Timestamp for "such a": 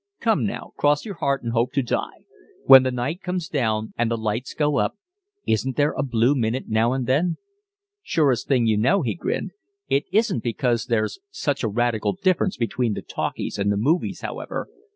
11.29-11.67